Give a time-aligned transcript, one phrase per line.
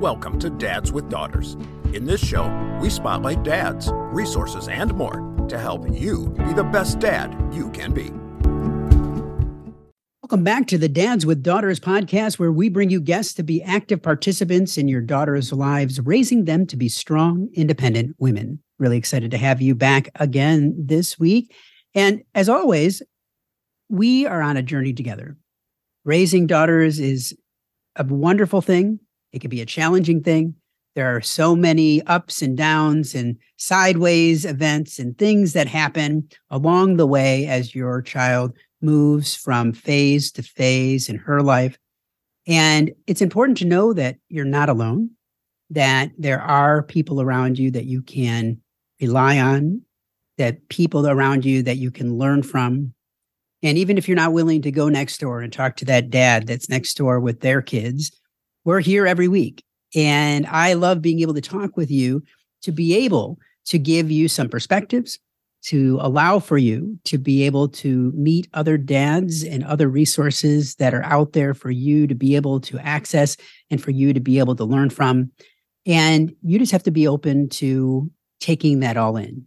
[0.00, 1.56] Welcome to Dads with Daughters.
[1.92, 2.48] In this show,
[2.80, 7.92] we spotlight dads, resources, and more to help you be the best dad you can
[7.92, 8.10] be.
[10.22, 13.62] Welcome back to the Dads with Daughters podcast, where we bring you guests to be
[13.62, 18.58] active participants in your daughters' lives, raising them to be strong, independent women.
[18.78, 21.54] Really excited to have you back again this week.
[21.94, 23.02] And as always,
[23.92, 25.36] we are on a journey together.
[26.06, 27.36] Raising daughters is
[27.94, 28.98] a wonderful thing.
[29.32, 30.54] It can be a challenging thing.
[30.94, 36.96] There are so many ups and downs and sideways events and things that happen along
[36.96, 41.78] the way as your child moves from phase to phase in her life.
[42.46, 45.10] And it's important to know that you're not alone,
[45.68, 48.58] that there are people around you that you can
[49.02, 49.82] rely on,
[50.38, 52.94] that people around you that you can learn from.
[53.62, 56.46] And even if you're not willing to go next door and talk to that dad
[56.46, 58.10] that's next door with their kids,
[58.64, 59.64] we're here every week.
[59.94, 62.22] And I love being able to talk with you
[62.62, 65.18] to be able to give you some perspectives,
[65.64, 70.94] to allow for you to be able to meet other dads and other resources that
[70.94, 73.36] are out there for you to be able to access
[73.70, 75.30] and for you to be able to learn from.
[75.86, 78.10] And you just have to be open to
[78.40, 79.46] taking that all in.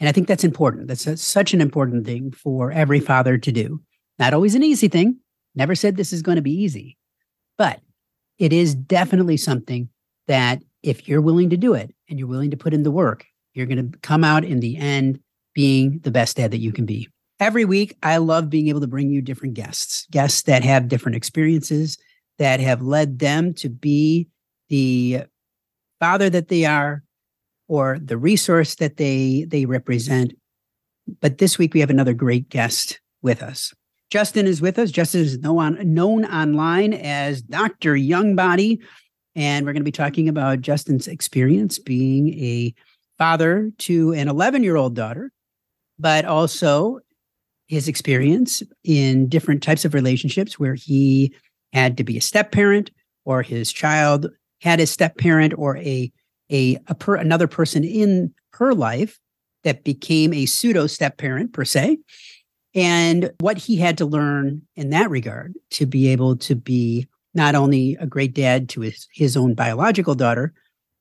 [0.00, 0.88] And I think that's important.
[0.88, 3.80] That's a, such an important thing for every father to do.
[4.18, 5.18] Not always an easy thing.
[5.54, 6.96] Never said this is going to be easy,
[7.58, 7.80] but
[8.38, 9.90] it is definitely something
[10.26, 13.26] that if you're willing to do it and you're willing to put in the work,
[13.52, 15.20] you're going to come out in the end
[15.54, 17.08] being the best dad that you can be.
[17.40, 21.16] Every week, I love being able to bring you different guests, guests that have different
[21.16, 21.98] experiences
[22.38, 24.28] that have led them to be
[24.68, 25.24] the
[25.98, 27.02] father that they are
[27.70, 30.34] or the resource that they they represent.
[31.20, 33.72] But this week we have another great guest with us.
[34.10, 34.90] Justin is with us.
[34.90, 37.94] Justin is known, known online as Dr.
[37.94, 38.80] Youngbody.
[39.36, 42.74] And we're going to be talking about Justin's experience being a
[43.18, 45.30] father to an 11 year old daughter,
[45.96, 46.98] but also
[47.68, 51.32] his experience in different types of relationships where he
[51.72, 52.90] had to be a step parent
[53.24, 54.28] or his child
[54.60, 56.10] had a step parent or a,
[56.50, 59.18] a, a per, another person in her life
[59.64, 61.98] that became a pseudo step parent per se
[62.74, 67.54] and what he had to learn in that regard to be able to be not
[67.54, 70.52] only a great dad to his, his own biological daughter,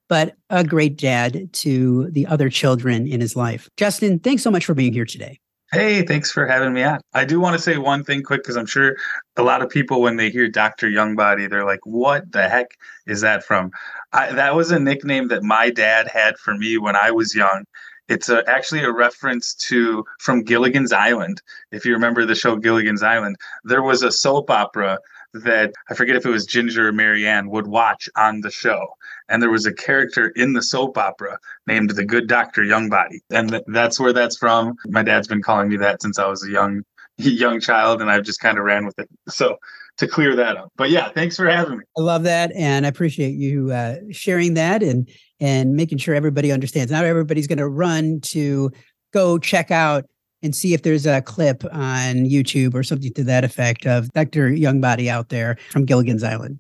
[0.08, 3.70] but a great dad to the other children in his life.
[3.78, 5.40] Justin, thanks so much for being here today.
[5.72, 7.00] Hey, thanks for having me on.
[7.14, 8.96] I do want to say one thing quick because I'm sure
[9.38, 10.88] a lot of people, when they hear Dr.
[10.88, 12.72] Youngbody, they're like, what the heck
[13.06, 13.70] is that from?
[14.12, 17.66] I, that was a nickname that my dad had for me when I was young.
[18.08, 21.40] It's a, actually a reference to from Gilligan's Island.
[21.72, 24.98] If you remember the show Gilligan's Island, there was a soap opera
[25.34, 28.88] that I forget if it was Ginger or Mary Ann would watch on the show.
[29.28, 33.20] And there was a character in the soap opera named the Good Doctor Youngbody.
[33.30, 34.76] And th- that's where that's from.
[34.88, 36.84] My dad's been calling me that since I was a young
[37.18, 39.10] young child and I've just kind of ran with it.
[39.28, 39.58] So
[39.98, 40.72] to clear that up.
[40.78, 41.84] But yeah, thanks for having me.
[41.98, 45.10] I love that and I appreciate you uh, sharing that and
[45.42, 46.92] and making sure everybody understands.
[46.92, 48.72] Not everybody's going to run to
[49.14, 50.06] go check out
[50.42, 54.50] and see if there's a clip on YouTube or something to that effect of Dr.
[54.50, 56.60] Youngbody out there from Gilligan's Island.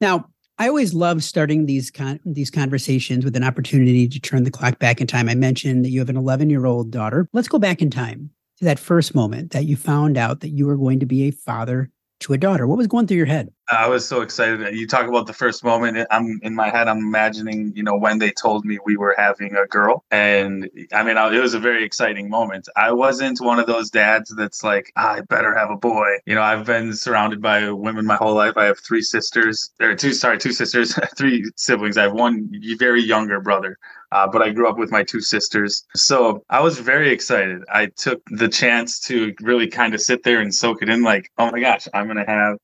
[0.00, 0.26] Now,
[0.58, 4.78] I always love starting these con- these conversations with an opportunity to turn the clock
[4.78, 5.28] back in time.
[5.28, 7.28] I mentioned that you have an 11 year old daughter.
[7.32, 10.66] Let's go back in time to that first moment that you found out that you
[10.66, 11.90] were going to be a father
[12.20, 12.66] to a daughter.
[12.66, 13.50] What was going through your head?
[13.68, 14.74] I was so excited.
[14.76, 16.06] You talk about the first moment.
[16.10, 16.86] I'm in my head.
[16.86, 21.02] I'm imagining, you know, when they told me we were having a girl, and I
[21.02, 22.68] mean, it was a very exciting moment.
[22.76, 26.06] I wasn't one of those dads that's like, ah, I better have a boy.
[26.26, 28.56] You know, I've been surrounded by women my whole life.
[28.56, 31.96] I have three sisters, or two, sorry, two sisters, three siblings.
[31.96, 33.78] I have one very younger brother.
[34.16, 35.84] Uh, but I grew up with my two sisters.
[35.94, 37.62] So I was very excited.
[37.68, 41.30] I took the chance to really kind of sit there and soak it in like,
[41.36, 42.56] oh my gosh, I'm going to have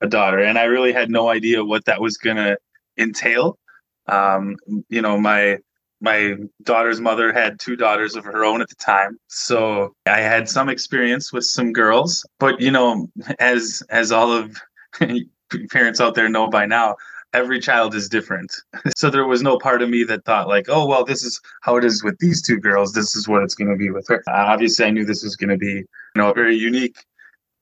[0.00, 0.38] a daughter.
[0.38, 2.56] And I really had no idea what that was going to
[2.96, 3.58] entail.
[4.06, 4.56] Um,
[4.88, 5.58] you know, my
[6.00, 10.48] my daughter's mother had two daughters of her own at the time so i had
[10.48, 13.06] some experience with some girls but you know
[13.38, 14.56] as as all of
[15.70, 16.96] parents out there know by now
[17.32, 18.54] every child is different
[18.96, 21.76] so there was no part of me that thought like oh well this is how
[21.76, 24.22] it is with these two girls this is what it's going to be with her
[24.28, 25.86] uh, obviously i knew this was going to be you
[26.16, 26.96] know a very unique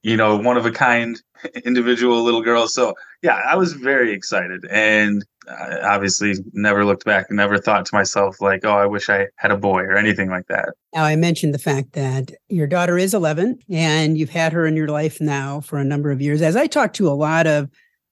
[0.02, 1.20] you know, one of a kind
[1.64, 2.68] individual little girl.
[2.68, 7.94] So yeah, I was very excited and I obviously never looked back, never thought to
[7.94, 10.70] myself like, oh, I wish I had a boy or anything like that.
[10.94, 14.76] Now, I mentioned the fact that your daughter is 11 and you've had her in
[14.76, 16.40] your life now for a number of years.
[16.40, 17.68] As I talk to a lot of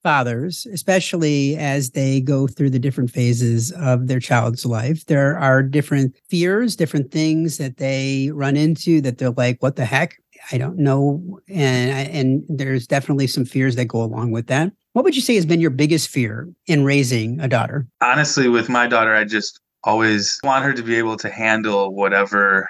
[0.09, 5.63] fathers, especially as they go through the different phases of their child's life, there are
[5.63, 10.17] different fears, different things that they run into that they're like, what the heck?
[10.51, 11.39] I don't know.
[11.47, 14.73] And, and there's definitely some fears that go along with that.
[14.95, 17.87] What would you say has been your biggest fear in raising a daughter?
[18.01, 22.67] Honestly, with my daughter, I just always want her to be able to handle whatever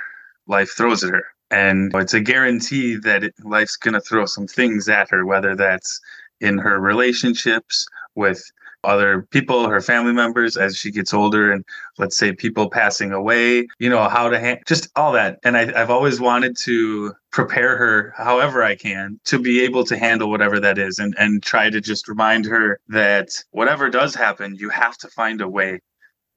[0.49, 1.25] life throws at her.
[1.53, 6.01] And it's a guarantee that life's going to throw some things at her, whether that's
[6.41, 8.43] in her relationships with
[8.85, 11.65] other people, her family members as she gets older, and
[11.99, 15.39] let's say people passing away, you know, how to handle just all that.
[15.43, 19.99] And I, I've always wanted to prepare her however I can to be able to
[19.99, 24.55] handle whatever that is and, and try to just remind her that whatever does happen,
[24.55, 25.81] you have to find a way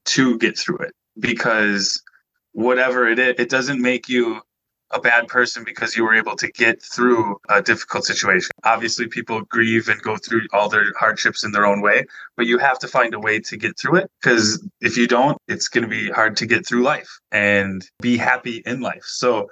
[0.05, 2.01] to get through it because
[2.53, 4.41] whatever it is, it doesn't make you
[4.93, 8.51] a bad person because you were able to get through a difficult situation.
[8.63, 12.05] Obviously, people grieve and go through all their hardships in their own way,
[12.35, 15.37] but you have to find a way to get through it because if you don't,
[15.47, 19.03] it's going to be hard to get through life and be happy in life.
[19.03, 19.49] So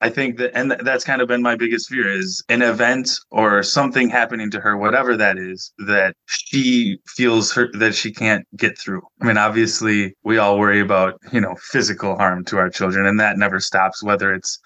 [0.00, 3.62] I think that, and that's kind of been my biggest fear is an event or
[3.62, 9.00] something happening to her, whatever that is, that she feels that she can't get through.
[9.22, 13.18] I mean, obviously, we all worry about, you know, physical harm to our children, and
[13.20, 14.58] that never stops, whether it's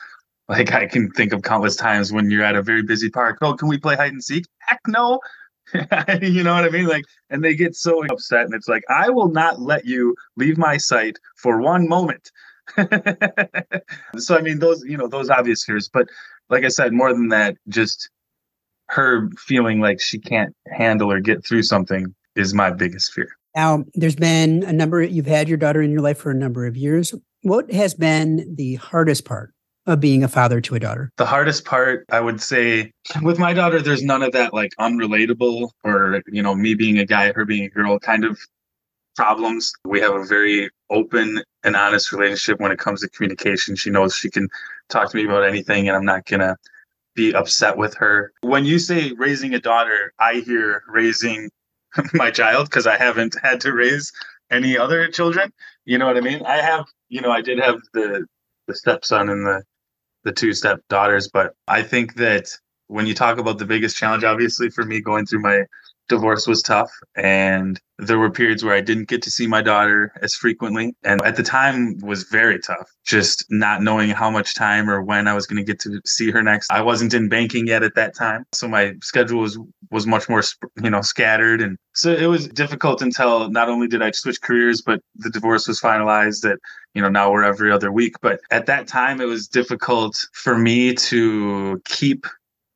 [0.49, 3.39] like I can think of countless times when you're at a very busy park.
[3.41, 4.47] Oh, can we play hide and seek?
[4.59, 5.21] Heck no.
[6.21, 6.89] you know what I mean?
[6.89, 10.59] Like, and they get so upset, and it's like, I will not let you leave
[10.59, 12.33] my sight for one moment.
[14.17, 16.09] so I mean those you know those obvious fears, but
[16.49, 18.11] like I said, more than that, just
[18.89, 23.29] her feeling like she can't handle or get through something is my biggest fear.
[23.55, 25.03] Now, there's been a number.
[25.03, 27.15] You've had your daughter in your life for a number of years.
[27.43, 29.53] What has been the hardest part
[29.87, 31.11] of being a father to a daughter?
[31.17, 35.71] The hardest part, I would say, with my daughter, there's none of that like unrelatable
[35.85, 38.39] or, you know, me being a guy, her being a girl kind of
[39.17, 39.73] problems.
[39.85, 43.77] We have a very open and honest relationship when it comes to communication.
[43.77, 44.49] She knows she can
[44.89, 46.57] talk to me about anything and I'm not going to
[47.15, 48.33] be upset with her.
[48.43, 51.51] When you say raising a daughter, I hear raising
[52.15, 54.13] my child because I haven't had to raise
[54.51, 55.53] any other children.
[55.85, 56.43] You know what I mean?
[56.45, 58.27] I have, you know, I did have the
[58.67, 59.63] the stepson and the
[60.23, 62.51] the two step daughters, but I think that
[62.89, 65.65] when you talk about the biggest challenge, obviously for me going through my
[66.11, 70.13] divorce was tough and there were periods where I didn't get to see my daughter
[70.23, 74.91] as frequently and at the time was very tough just not knowing how much time
[74.91, 76.71] or when I was going to get to see her next.
[76.73, 79.59] I wasn't in banking yet at that time so my schedule was
[79.91, 80.43] was much more
[80.83, 84.83] you know scattered and so it was difficult until not only did I switch careers
[84.83, 86.59] but the divorce was finalized that
[86.95, 88.15] you know now we're every other week.
[88.21, 92.27] But at that time it was difficult for me to keep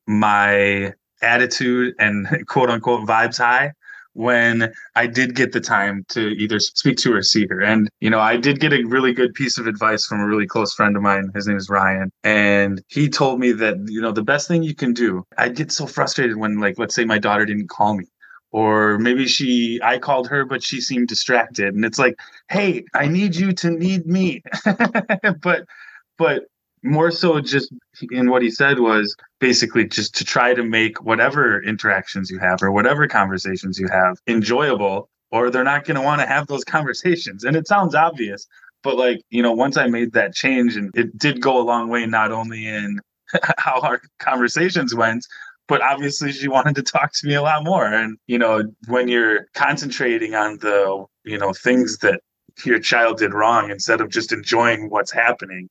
[0.06, 0.92] my
[1.24, 3.72] attitude and quote unquote vibes high
[4.14, 7.60] when I did get the time to either speak to her or see her.
[7.60, 10.46] And, you know, I did get a really good piece of advice from a really
[10.46, 11.30] close friend of mine.
[11.34, 12.10] His name is Ryan.
[12.22, 15.72] And he told me that, you know, the best thing you can do, I get
[15.72, 18.04] so frustrated when, like, let's say my daughter didn't call me.
[18.52, 21.74] Or maybe she, I called her, but she seemed distracted.
[21.74, 22.14] And it's like,
[22.48, 24.42] hey, I need you to need me.
[25.42, 25.64] but,
[26.16, 26.44] but
[26.84, 27.72] more so just
[28.10, 32.62] in what he said was basically just to try to make whatever interactions you have
[32.62, 36.64] or whatever conversations you have enjoyable or they're not going to want to have those
[36.76, 37.44] conversations.
[37.44, 38.46] And it sounds obvious
[38.82, 41.88] but like you know once i made that change and it did go a long
[41.88, 43.00] way not only in
[43.56, 45.24] how our conversations went
[45.68, 47.86] but obviously she wanted to talk to me a lot more.
[47.86, 52.20] And you know when you're concentrating on the you know things that
[52.64, 55.68] your child did wrong instead of just enjoying what's happening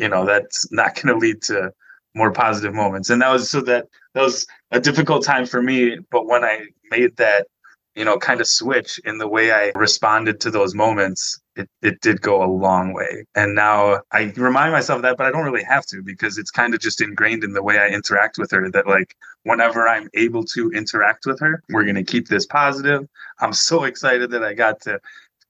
[0.00, 1.70] you know that's not going to lead to
[2.14, 3.10] more positive moments.
[3.10, 6.66] And that was so that that was a difficult time for me but when i
[6.90, 7.46] made that
[7.94, 12.00] you know kind of switch in the way i responded to those moments it, it
[12.00, 13.24] did go a long way.
[13.34, 16.50] And now i remind myself of that but i don't really have to because it's
[16.50, 19.14] kind of just ingrained in the way i interact with her that like
[19.44, 23.06] whenever i'm able to interact with her we're going to keep this positive.
[23.40, 25.00] I'm so excited that i got to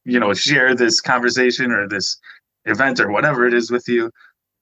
[0.05, 2.19] you know share this conversation or this
[2.67, 4.11] event or whatever it is with you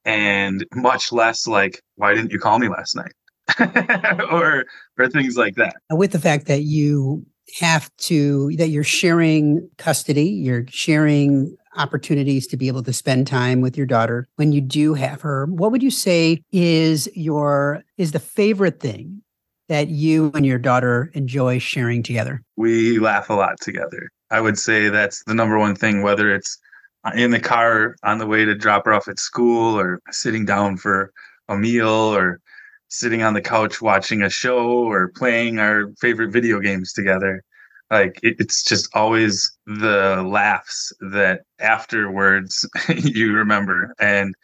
[0.09, 3.12] and much less like why didn't you call me last night?
[4.31, 4.65] Or
[4.99, 5.77] or things like that.
[5.91, 7.25] With the fact that you
[7.61, 13.61] have to that you're sharing custody, you're sharing opportunities to be able to spend time
[13.61, 18.11] with your daughter when you do have her what would you say is your is
[18.12, 19.23] the favorite thing
[19.69, 22.43] that you and your daughter enjoy sharing together?
[22.57, 24.11] We laugh a lot together.
[24.31, 26.59] I would say that's the number one thing whether it's
[27.14, 30.76] in the car on the way to drop her off at school or sitting down
[30.76, 31.12] for
[31.49, 32.40] a meal or
[32.88, 37.43] sitting on the couch watching a show or playing our favorite video games together.
[37.90, 43.95] Like it, it's just always the laughs that afterwards you remember.
[43.99, 44.35] And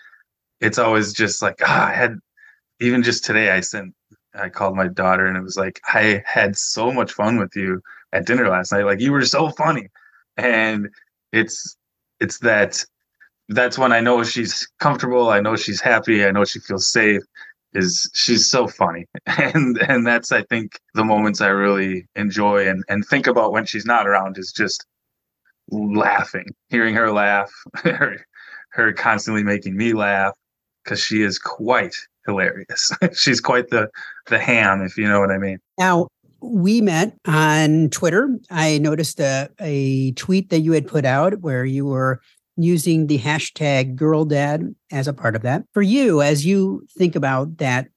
[0.61, 2.17] it's always just like ah, i had
[2.81, 3.93] even just today i sent
[4.35, 7.83] i called my daughter and it was like i had so much fun with you
[8.15, 8.85] at dinner last night.
[8.87, 9.89] Like you were so funny.
[10.39, 10.89] And
[11.33, 11.77] it's
[12.21, 12.85] it's that
[13.49, 17.23] that's when i know she's comfortable i know she's happy i know she feels safe
[17.75, 19.05] is she's so funny.
[19.27, 23.67] And and that's i think the moments i really enjoy and and think about when
[23.67, 24.87] she's not around is just
[25.71, 28.25] laughing hearing her laugh her,
[28.71, 30.35] her constantly making me laugh
[30.85, 32.93] because she is quite hilarious.
[33.15, 33.89] She's quite the
[34.27, 35.59] the ham if you know what i mean.
[35.79, 36.09] Now
[36.53, 41.65] we met on twitter i noticed a, a tweet that you had put out where
[41.65, 42.21] you were
[42.57, 45.65] using the hashtag girl dad as a part of that.
[45.73, 47.89] For you, as you think about that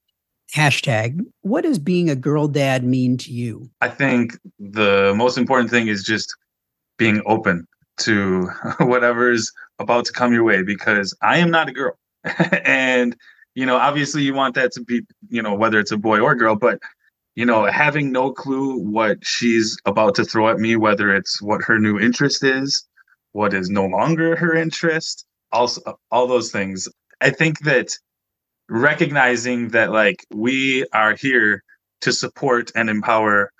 [0.55, 3.69] hashtag, what does being a girl dad mean to you?
[3.81, 6.35] I think the most important thing is just
[6.97, 7.67] being open
[7.99, 8.47] to
[8.79, 11.97] whatever's about to come your way because I am not a girl.
[12.63, 13.15] and,
[13.55, 16.33] you know, obviously you want that to be, you know, whether it's a boy or
[16.35, 16.79] girl, but
[17.37, 21.61] you know, having no clue what she's about to throw at me, whether it's what
[21.61, 22.83] her new interest is,
[23.33, 26.89] what is no longer her interest also all those things.
[27.21, 27.91] I think that
[28.69, 31.63] recognizing that like we are here
[32.01, 33.51] to support and empower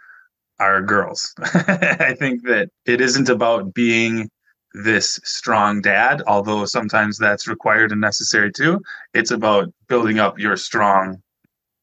[0.59, 1.35] our girls.
[1.39, 4.27] I think that it isn't about being
[4.73, 8.81] this strong dad although sometimes that's required and necessary too.
[9.13, 11.21] It's about building up your strong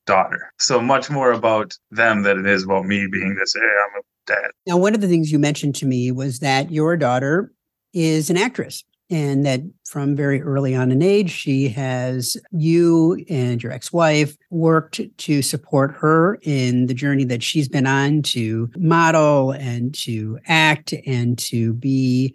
[0.06, 0.52] daughter.
[0.58, 4.02] So much more about them than it is about me being this hey i'm a
[4.26, 4.50] dad.
[4.66, 7.52] Now one of the things you mentioned to me was that your daughter
[7.92, 13.62] is an actress and that from very early on in age, she has you and
[13.62, 18.70] your ex wife worked to support her in the journey that she's been on to
[18.76, 22.34] model and to act and to be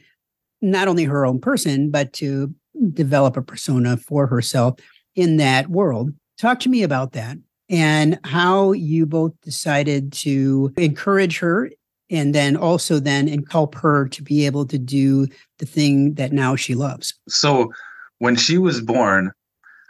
[0.62, 2.54] not only her own person, but to
[2.94, 4.80] develop a persona for herself
[5.16, 6.12] in that world.
[6.38, 7.38] Talk to me about that
[7.70, 11.70] and how you both decided to encourage her
[12.10, 15.28] and then also then and help her to be able to do
[15.60, 17.14] the thing that now she loves.
[17.28, 17.72] So
[18.18, 19.32] when she was born,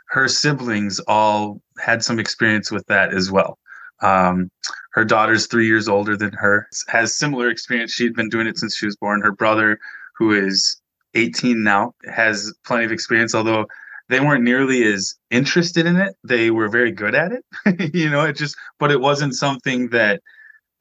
[0.09, 3.57] her siblings all had some experience with that as well.
[4.01, 4.49] Um,
[4.93, 7.91] her daughter's three years older than her, has similar experience.
[7.91, 9.21] She'd been doing it since she was born.
[9.21, 9.79] Her brother,
[10.17, 10.81] who is
[11.15, 13.65] 18 now, has plenty of experience, although
[14.09, 16.15] they weren't nearly as interested in it.
[16.23, 17.93] They were very good at it.
[17.93, 20.21] you know, it just, but it wasn't something that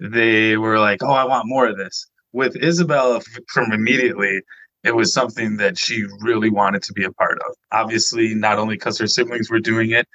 [0.01, 4.43] they were like, "Oh, I want more of this." With Isabella, from immediately,
[4.85, 7.55] it was something that she really wanted to be a part of.
[7.73, 10.07] Obviously, not only because her siblings were doing it,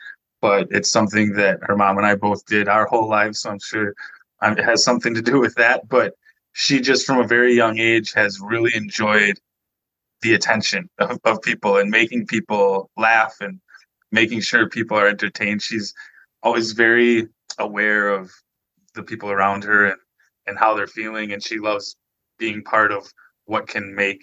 [0.41, 3.41] but it's something that her mom and I both did our whole lives.
[3.41, 3.93] So I'm sure
[4.41, 5.87] um, it has something to do with that.
[5.87, 6.13] But
[6.53, 9.39] she just, from a very young age, has really enjoyed
[10.23, 13.59] the attention of, of people and making people laugh and
[14.11, 15.61] making sure people are entertained.
[15.61, 15.93] She's
[16.43, 17.27] always very
[17.59, 18.31] aware of
[18.95, 19.97] the people around her and
[20.47, 21.95] and how they're feeling and she loves
[22.37, 23.09] being part of
[23.45, 24.21] what can make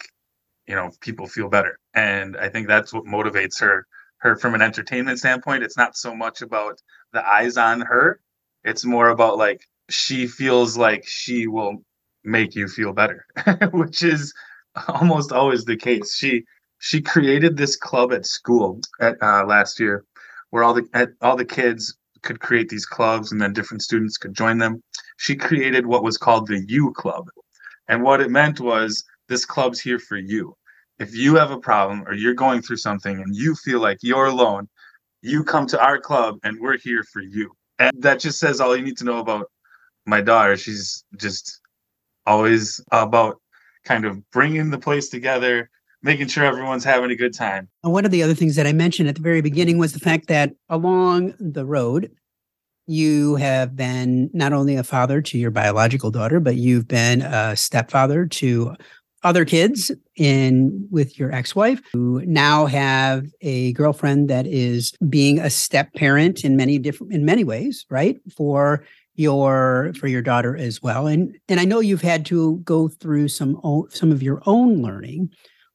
[0.67, 1.79] you know people feel better.
[1.95, 3.87] And i think that's what motivates her
[4.19, 5.63] her from an entertainment standpoint.
[5.65, 6.79] It's not so much about
[7.13, 8.21] the eyes on her.
[8.65, 11.79] It's more about like she feels like she will
[12.25, 13.25] make you feel better
[13.73, 14.35] which is
[14.89, 16.45] almost always the case she
[16.79, 20.05] she created this club at school at uh, last year
[20.51, 24.17] where all the at, all the kids could create these clubs and then different students
[24.19, 24.83] could join them.
[25.17, 27.29] She created what was called the You Club.
[27.89, 30.55] And what it meant was this club's here for you.
[30.99, 34.27] If you have a problem or you're going through something and you feel like you're
[34.27, 34.69] alone,
[35.23, 37.53] you come to our club and we're here for you.
[37.79, 39.47] And that just says all you need to know about
[40.07, 40.57] my daughter.
[40.57, 41.61] She's just
[42.27, 43.41] always about
[43.85, 45.71] kind of bringing the place together,
[46.03, 47.69] making sure everyone's having a good time.
[47.83, 50.29] One of the other things that I mentioned at the very beginning was the fact
[50.29, 52.11] that along the road,
[52.87, 57.55] you have been not only a father to your biological daughter, but you've been a
[57.55, 58.75] stepfather to
[59.23, 65.51] other kids in with your ex-wife who now have a girlfriend that is being a
[65.51, 70.81] step parent in many different in many ways right for your for your daughter as
[70.83, 74.83] well and and i know you've had to go through some some of your own
[74.83, 75.29] learning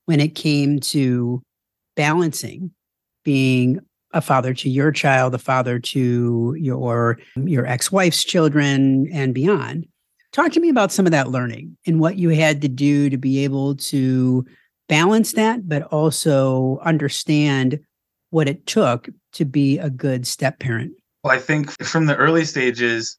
[0.05, 1.41] when it came to
[1.95, 2.71] balancing
[3.23, 3.79] being
[4.13, 9.85] a father to your child a father to your your ex-wife's children and beyond
[10.35, 13.15] Talk to me about some of that learning and what you had to do to
[13.15, 14.45] be able to
[14.89, 17.79] balance that, but also understand
[18.31, 20.91] what it took to be a good step parent.
[21.23, 23.17] Well, I think from the early stages,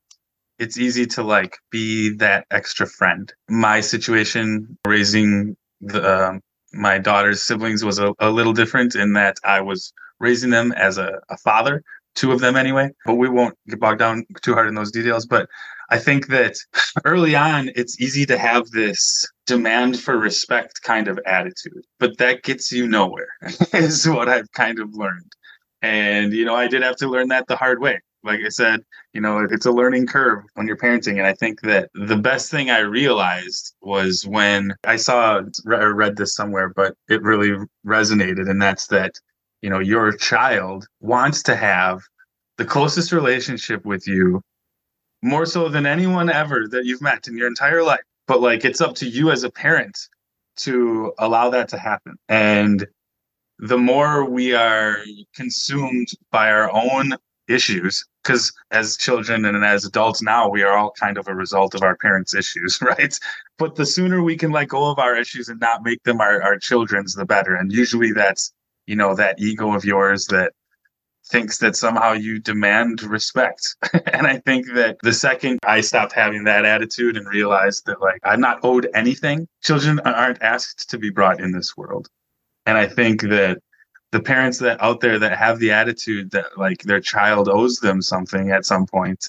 [0.58, 3.32] it's easy to like be that extra friend.
[3.48, 6.38] My situation raising the uh,
[6.72, 10.98] my daughter's siblings was a, a, little different in that I was raising them as
[10.98, 11.82] a, a father,
[12.14, 12.90] two of them anyway.
[13.04, 15.26] But we won't get bogged down too hard in those details.
[15.26, 15.48] But
[15.90, 16.56] I think that
[17.04, 22.42] early on, it's easy to have this demand for respect kind of attitude, but that
[22.42, 23.28] gets you nowhere,
[23.72, 25.32] is what I've kind of learned.
[25.82, 28.00] And, you know, I did have to learn that the hard way.
[28.26, 28.80] Like I said,
[29.12, 31.18] you know, it's a learning curve when you're parenting.
[31.18, 36.16] And I think that the best thing I realized was when I saw or read
[36.16, 37.56] this somewhere, but it really
[37.86, 38.50] resonated.
[38.50, 39.12] And that's that,
[39.62, 42.02] you know, your child wants to have
[42.58, 44.42] the closest relationship with you
[45.22, 48.00] more so than anyone ever that you've met in your entire life.
[48.26, 49.96] But like it's up to you as a parent
[50.56, 52.16] to allow that to happen.
[52.28, 52.86] And
[53.58, 54.98] the more we are
[55.34, 57.14] consumed by our own
[57.48, 61.74] issues, because as children and as adults now, we are all kind of a result
[61.74, 63.18] of our parents' issues, right?
[63.58, 66.42] But the sooner we can let go of our issues and not make them our,
[66.42, 67.54] our children's, the better.
[67.54, 68.52] And usually that's,
[68.86, 70.52] you know, that ego of yours that
[71.28, 73.76] thinks that somehow you demand respect.
[74.12, 78.20] and I think that the second I stopped having that attitude and realized that like
[78.22, 82.08] I'm not owed anything, children aren't asked to be brought in this world.
[82.64, 83.58] And I think that
[84.16, 88.00] the parents that out there that have the attitude that like their child owes them
[88.00, 89.28] something at some point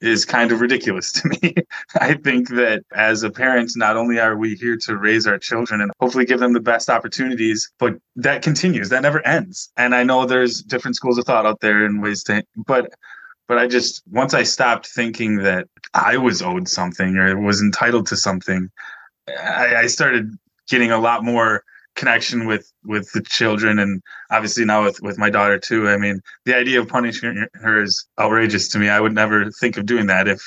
[0.00, 1.54] is kind of ridiculous to me.
[2.00, 5.80] I think that as a parent, not only are we here to raise our children
[5.80, 9.72] and hopefully give them the best opportunities, but that continues, that never ends.
[9.76, 12.92] And I know there's different schools of thought out there and ways to, but
[13.48, 18.06] but I just once I stopped thinking that I was owed something or was entitled
[18.06, 18.70] to something,
[19.28, 20.30] I, I started
[20.68, 21.64] getting a lot more
[21.94, 25.88] connection with with the children and obviously now with with my daughter too.
[25.88, 28.88] I mean the idea of punishing her is outrageous to me.
[28.88, 30.28] I would never think of doing that.
[30.28, 30.42] If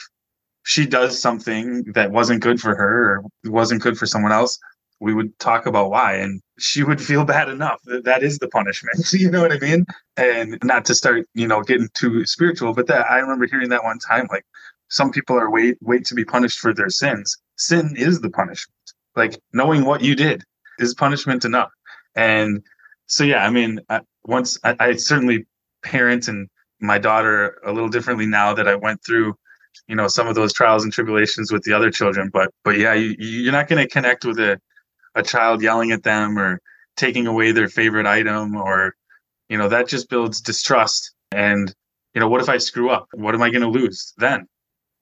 [0.63, 4.57] she does something that wasn't good for her or wasn't good for someone else
[5.01, 8.47] we would talk about why and she would feel bad enough that that is the
[8.47, 9.85] punishment you know what i mean?
[10.15, 13.83] And not to start you know getting too spiritual but that i remember hearing that
[13.83, 14.45] one time like
[14.89, 17.37] some people are wait wait to be punished for their sins.
[17.57, 18.75] Sin is the punishment.
[19.15, 20.43] Like knowing what you did
[20.79, 21.71] is punishment enough?
[22.15, 22.63] And
[23.07, 25.45] so, yeah, I mean, I, once I, I certainly
[25.83, 26.47] parent and
[26.79, 29.35] my daughter a little differently now that I went through,
[29.87, 32.29] you know, some of those trials and tribulations with the other children.
[32.31, 34.59] But, but yeah, you, you're not going to connect with a,
[35.15, 36.59] a child yelling at them or
[36.97, 38.95] taking away their favorite item or,
[39.49, 41.13] you know, that just builds distrust.
[41.31, 41.73] And,
[42.13, 43.07] you know, what if I screw up?
[43.13, 44.47] What am I going to lose then?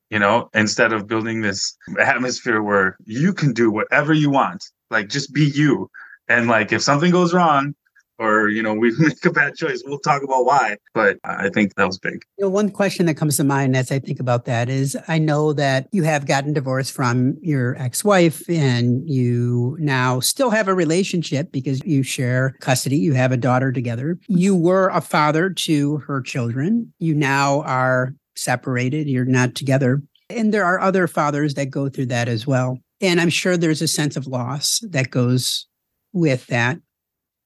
[0.10, 5.10] You know, instead of building this atmosphere where you can do whatever you want like
[5.10, 5.90] just be you.
[6.30, 7.76] And like if something goes wrong,
[8.20, 10.78] or you know we make a bad choice we'll talk about why.
[10.94, 12.24] But i think that was big.
[12.38, 15.18] You know, one question that comes to mind as i think about that is i
[15.18, 20.74] know that you have gotten divorced from your ex-wife and you now still have a
[20.74, 22.98] relationship because you share custody.
[22.98, 24.18] You have a daughter together.
[24.28, 26.94] You were a father to her children.
[27.00, 29.08] You now are separated.
[29.08, 30.02] You're not together.
[30.30, 33.82] And there are other fathers that go through that as well and I'm sure there's
[33.82, 35.68] a sense of loss that goes
[36.14, 36.80] with that.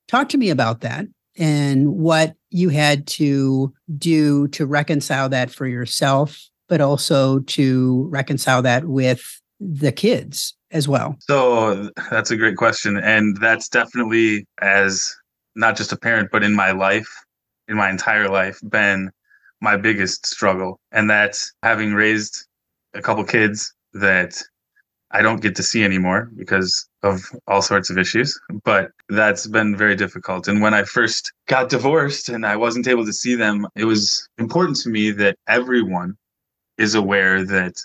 [0.07, 5.65] Talk to me about that and what you had to do to reconcile that for
[5.65, 6.39] yourself,
[6.69, 11.17] but also to reconcile that with the kids as well.
[11.21, 12.97] So that's a great question.
[12.97, 15.15] And that's definitely, as
[15.55, 17.09] not just a parent, but in my life,
[17.67, 19.09] in my entire life, been
[19.59, 20.79] my biggest struggle.
[20.91, 22.45] And that's having raised
[22.93, 24.41] a couple kids that
[25.11, 29.75] I don't get to see anymore because of all sorts of issues, but that's been
[29.75, 30.47] very difficult.
[30.47, 34.27] And when I first got divorced and I wasn't able to see them, it was
[34.37, 36.17] important to me that everyone
[36.77, 37.75] is aware that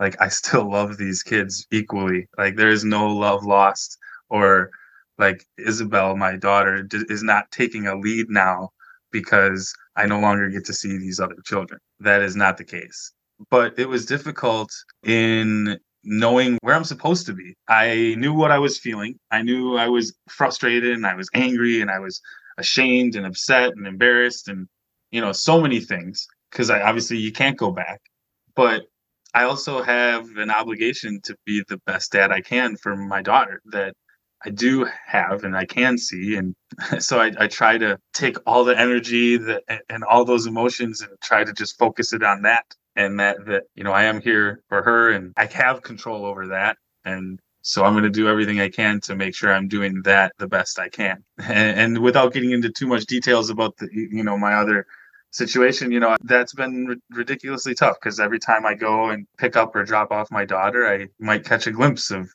[0.00, 2.28] like I still love these kids equally.
[2.36, 4.70] Like there is no love lost or
[5.18, 8.70] like Isabel, my daughter, is not taking a lead now
[9.10, 11.80] because I no longer get to see these other children.
[12.00, 13.12] That is not the case.
[13.50, 14.72] But it was difficult
[15.04, 17.56] in knowing where I'm supposed to be.
[17.68, 19.18] I knew what I was feeling.
[19.30, 22.20] I knew I was frustrated and I was angry and I was
[22.58, 24.66] ashamed and upset and embarrassed and
[25.10, 28.00] you know so many things because I obviously you can't go back.
[28.54, 28.82] But
[29.34, 33.60] I also have an obligation to be the best dad I can for my daughter
[33.66, 33.94] that
[34.44, 36.36] I do have and I can see.
[36.36, 36.54] And
[37.02, 41.10] so I, I try to take all the energy that, and all those emotions and
[41.22, 42.64] try to just focus it on that.
[42.98, 46.48] And that, that, you know, I am here for her and I have control over
[46.48, 46.78] that.
[47.06, 50.32] And so I'm going to do everything I can to make sure I'm doing that
[50.38, 51.24] the best I can.
[51.38, 54.86] And, and without getting into too much details about the, you know, my other
[55.32, 59.56] situation, you know, that's been r- ridiculously tough because every time I go and pick
[59.56, 62.28] up or drop off my daughter, I might catch a glimpse of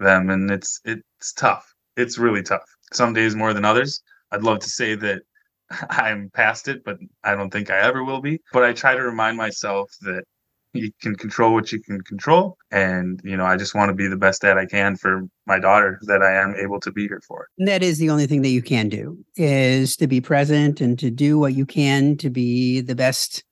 [0.00, 1.74] them and it's it's tough.
[1.96, 2.64] It's really tough.
[2.92, 4.02] Some days more than others.
[4.32, 5.22] I'd love to say that
[5.90, 8.40] I'm past it, but I don't think I ever will be.
[8.52, 10.24] But I try to remind myself that
[10.72, 14.08] you can control what you can control and you know i just want to be
[14.08, 17.22] the best dad i can for my daughter that i am able to be here
[17.26, 20.82] for and that is the only thing that you can do is to be present
[20.82, 23.42] and to do what you can to be the best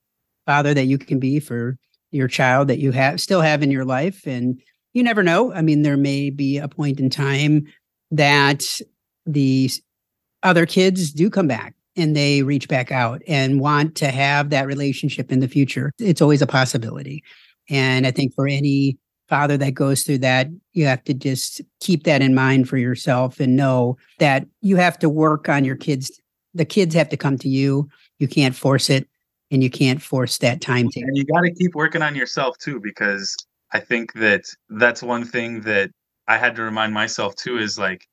[0.45, 1.79] father that you can be for
[2.11, 4.61] your child that you have still have in your life and
[4.95, 5.53] you never know.
[5.53, 7.67] I mean, there may be a point in time
[8.11, 8.63] that
[9.25, 9.69] the
[10.41, 14.67] other kids do come back and they reach back out and want to have that
[14.67, 15.91] relationship in the future.
[15.99, 17.23] It's always a possibility.
[17.69, 22.03] And I think for any father that goes through that, you have to just keep
[22.03, 26.19] that in mind for yourself and know that you have to work on your kids.
[26.53, 27.89] The kids have to come to you.
[28.19, 29.07] You can't force it
[29.51, 31.01] and you can't force that time to.
[31.01, 33.35] And you got to keep working on yourself too, because
[33.71, 35.89] I think that that's one thing that
[36.27, 38.05] I had to remind myself too is like,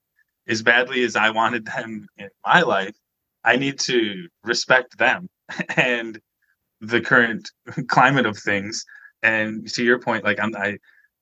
[0.48, 2.96] as badly as I wanted them in my life,
[3.44, 5.28] I need to respect them
[5.76, 6.20] and
[6.80, 7.50] the current
[7.88, 8.84] climate of things.
[9.22, 10.78] And to your point, like I'm, I,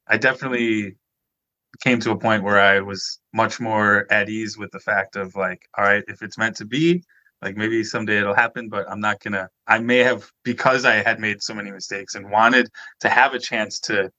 [0.08, 0.96] I definitely
[1.82, 5.36] came to a point where I was much more at ease with the fact of
[5.36, 7.02] like, all right, if it's meant to be,
[7.42, 9.48] like maybe someday it'll happen, but I'm not gonna.
[9.66, 12.68] I may have because I had made so many mistakes and wanted
[13.00, 14.10] to have a chance to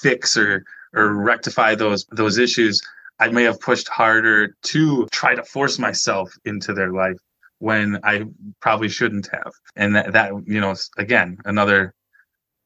[0.00, 2.80] fix or or rectify those those issues,
[3.18, 7.18] I may have pushed harder to try to force myself into their life
[7.58, 8.24] when I
[8.60, 9.52] probably shouldn't have.
[9.76, 11.94] And that, that you know, again, another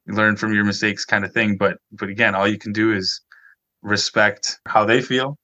[0.07, 1.57] learn from your mistakes kind of thing.
[1.57, 3.20] But but again, all you can do is
[3.83, 5.37] respect how they feel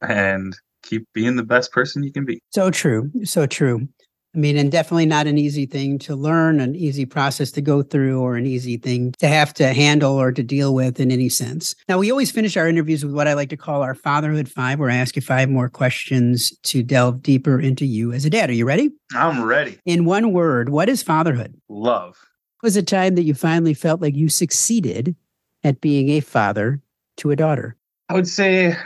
[0.00, 2.40] and keep being the best person you can be.
[2.50, 3.10] So true.
[3.24, 3.88] So true.
[4.34, 7.82] I mean, and definitely not an easy thing to learn, an easy process to go
[7.82, 11.28] through, or an easy thing to have to handle or to deal with in any
[11.28, 11.76] sense.
[11.88, 14.80] Now, we always finish our interviews with what I like to call our Fatherhood Five,
[14.80, 18.50] where I ask you five more questions to delve deeper into you as a dad.
[18.50, 18.90] Are you ready?
[19.14, 19.78] I'm ready.
[19.86, 21.54] In one word, what is fatherhood?
[21.68, 22.18] Love.
[22.62, 25.14] Was a time that you finally felt like you succeeded
[25.62, 26.80] at being a father
[27.18, 27.76] to a daughter?
[28.08, 28.76] I would say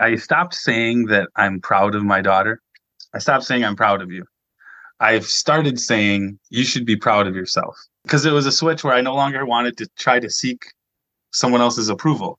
[0.00, 2.60] I stopped saying that I'm proud of my daughter.
[3.14, 4.24] I stopped saying I'm proud of you.
[5.00, 8.94] I've started saying you should be proud of yourself because it was a switch where
[8.94, 10.64] I no longer wanted to try to seek
[11.32, 12.38] someone else's approval.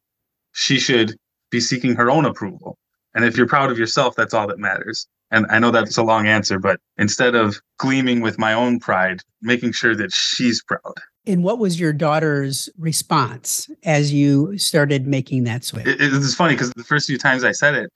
[0.53, 1.15] She should
[1.51, 2.77] be seeking her own approval.
[3.13, 5.07] And if you're proud of yourself, that's all that matters.
[5.29, 9.21] And I know that's a long answer, but instead of gleaming with my own pride,
[9.41, 10.93] making sure that she's proud.
[11.25, 15.85] And what was your daughter's response as you started making that switch?
[15.85, 17.91] It, it's funny because the first few times I said it,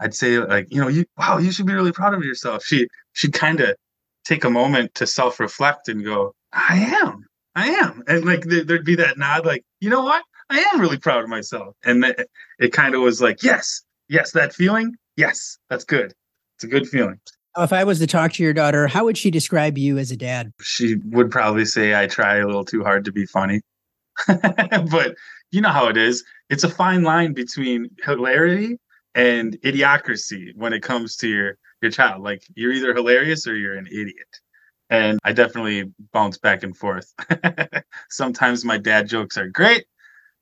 [0.00, 2.64] I'd say like, you know, you wow, you should be really proud of yourself.
[2.64, 3.76] She she kind of
[4.24, 8.02] take a moment to self reflect and go, I am, I am.
[8.06, 10.22] And like there'd be that nod, like, you know what?
[10.50, 11.74] I am really proud of myself.
[11.84, 16.12] And it, it kind of was like, yes, yes, that feeling, yes, that's good.
[16.56, 17.18] It's a good feeling.
[17.56, 20.16] If I was to talk to your daughter, how would she describe you as a
[20.16, 20.52] dad?
[20.62, 23.60] She would probably say I try a little too hard to be funny.
[24.26, 25.14] but
[25.50, 26.24] you know how it is.
[26.48, 28.78] It's a fine line between hilarity
[29.14, 32.22] and idiocracy when it comes to your your child.
[32.22, 34.40] Like you're either hilarious or you're an idiot.
[34.90, 37.12] And I definitely bounce back and forth.
[38.10, 39.86] Sometimes my dad jokes are great.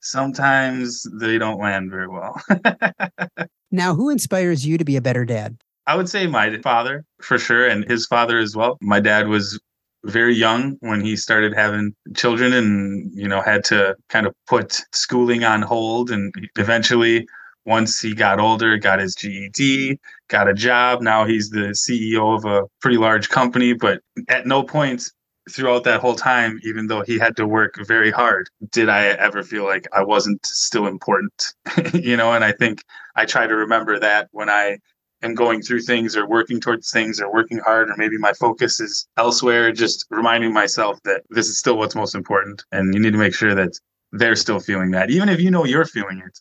[0.01, 2.41] Sometimes they don't land very well.
[3.71, 5.59] now, who inspires you to be a better dad?
[5.87, 8.79] I would say my father for sure, and his father as well.
[8.81, 9.61] My dad was
[10.05, 14.81] very young when he started having children and you know had to kind of put
[14.93, 17.27] schooling on hold and eventually
[17.67, 21.03] once he got older, got his GED, got a job.
[21.03, 25.11] Now he's the CEO of a pretty large company, but at no point
[25.51, 29.43] throughout that whole time, even though he had to work very hard, did I ever
[29.43, 31.55] feel like I wasn't still important,
[31.95, 32.33] you know?
[32.33, 32.85] And I think
[33.17, 34.79] I try to remember that when I
[35.23, 38.81] am going through things or working towards things or working hard, or maybe my focus
[38.81, 42.63] is elsewhere, just reminding myself that this is still what's most important.
[42.73, 43.79] And you need to make sure that
[44.13, 45.11] they're still feeling that.
[45.11, 46.39] Even if you know you're feeling it,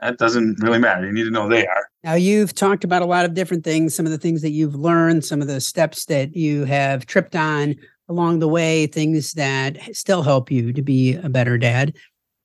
[0.00, 1.06] that doesn't really matter.
[1.06, 1.88] You need to know they are.
[2.04, 4.74] Now, you've talked about a lot of different things, some of the things that you've
[4.74, 7.76] learned, some of the steps that you have tripped on
[8.08, 11.94] along the way, things that still help you to be a better dad.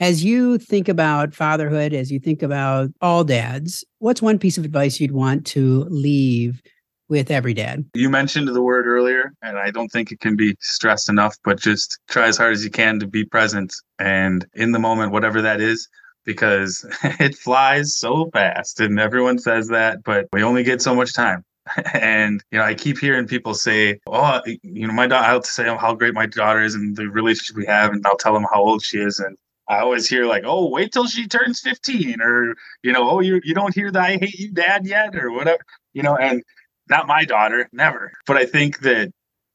[0.01, 4.65] As you think about fatherhood, as you think about all dads, what's one piece of
[4.65, 6.61] advice you'd want to leave
[7.07, 7.85] with every dad?
[7.93, 11.59] You mentioned the word earlier, and I don't think it can be stressed enough, but
[11.59, 15.41] just try as hard as you can to be present and in the moment, whatever
[15.41, 15.87] that is
[16.25, 16.85] because
[17.19, 21.43] it flies so fast and everyone says that but we only get so much time.
[21.93, 25.65] And you know i keep hearing people say oh you know my daughter i'll say
[25.65, 28.61] how great my daughter is and the relationship we have and i'll tell them how
[28.61, 29.35] old she is and
[29.67, 33.41] i always hear like oh wait till she turns 15 or you know oh you,
[33.43, 36.43] you don't hear the i hate you dad yet or whatever you know and
[36.87, 38.11] not my daughter never.
[38.27, 39.11] But i think that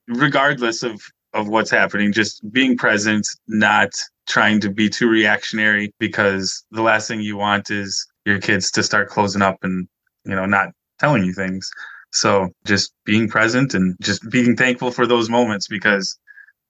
[0.08, 1.00] regardless of
[1.32, 3.90] of what's happening just being present not
[4.26, 8.82] trying to be too reactionary because the last thing you want is your kids to
[8.82, 9.88] start closing up and
[10.24, 11.70] you know not telling you things.
[12.12, 16.18] So just being present and just being thankful for those moments because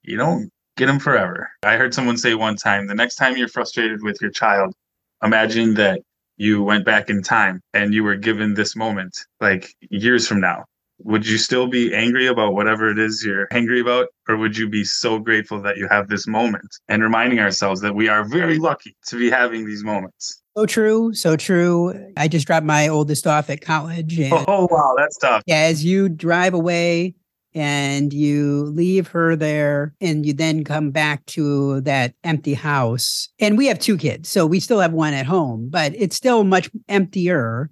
[0.02, 1.50] you don't get them forever.
[1.62, 4.74] I heard someone say one time the next time you're frustrated with your child
[5.22, 6.00] imagine that
[6.38, 10.64] you went back in time and you were given this moment like years from now
[11.04, 14.08] would you still be angry about whatever it is you're angry about?
[14.28, 17.94] Or would you be so grateful that you have this moment and reminding ourselves that
[17.94, 20.42] we are very lucky to be having these moments?
[20.56, 22.12] So true so true.
[22.16, 25.42] I just dropped my oldest off at college and, oh, oh wow that's tough.
[25.46, 27.14] Yeah as you drive away
[27.54, 33.28] and you leave her there and you then come back to that empty house.
[33.40, 36.44] And we have two kids so we still have one at home but it's still
[36.44, 37.70] much emptier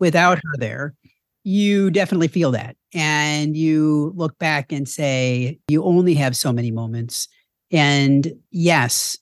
[0.00, 0.94] without her there
[1.44, 2.76] you definitely feel that.
[2.94, 7.28] And you look back and say, you only have so many moments.
[7.70, 9.16] And yes,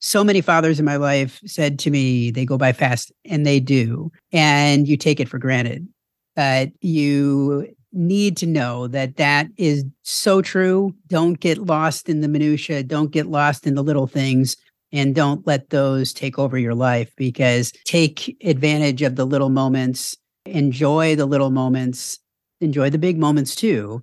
[0.00, 3.60] so many fathers in my life said to me, they go by fast, and they
[3.60, 4.12] do.
[4.32, 5.88] And you take it for granted.
[6.34, 10.94] But you need to know that that is so true.
[11.06, 12.82] Don't get lost in the minutia.
[12.82, 14.56] Don't get lost in the little things
[14.92, 20.16] and don't let those take over your life because take advantage of the little moments
[20.48, 22.18] enjoy the little moments,
[22.60, 24.02] enjoy the big moments too,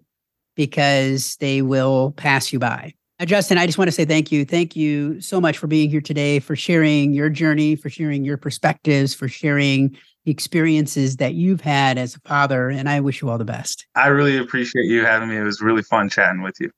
[0.56, 2.93] because they will pass you by.
[3.19, 4.43] Now, Justin, I just want to say thank you.
[4.43, 8.38] Thank you so much for being here today, for sharing your journey, for sharing your
[8.38, 12.69] perspectives, for sharing the experiences that you've had as a father.
[12.69, 13.86] And I wish you all the best.
[13.95, 15.38] I really appreciate you having me.
[15.38, 16.71] It was really fun chatting with you.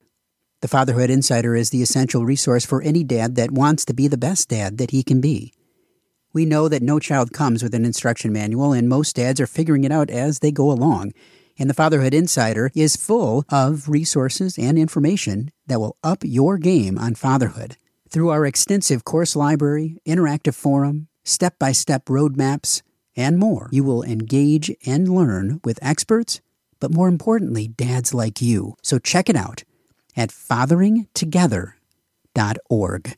[0.62, 4.18] The Fatherhood Insider is the essential resource for any dad that wants to be the
[4.18, 5.54] best dad that he can be.
[6.36, 9.86] We know that no child comes with an instruction manual, and most dads are figuring
[9.86, 11.14] it out as they go along.
[11.58, 16.98] And the Fatherhood Insider is full of resources and information that will up your game
[16.98, 17.78] on fatherhood.
[18.10, 22.82] Through our extensive course library, interactive forum, step by step roadmaps,
[23.16, 26.42] and more, you will engage and learn with experts,
[26.82, 28.76] but more importantly, dads like you.
[28.84, 29.64] So check it out
[30.18, 33.18] at fatheringtogether.org.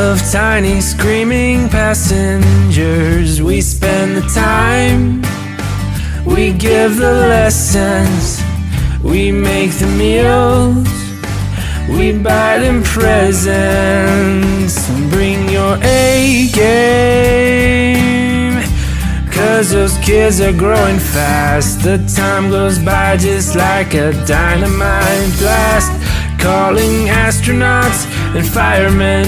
[0.31, 3.41] tiny screaming passengers.
[3.41, 5.21] We spend the time,
[6.25, 8.41] we give the lessons,
[9.03, 10.87] we make the meals,
[11.89, 14.89] we buy them presents.
[14.89, 18.63] And bring your A game,
[19.33, 21.83] cause those kids are growing fast.
[21.83, 25.91] The time goes by just like a dynamite blast
[26.39, 29.27] calling astronauts and firemen,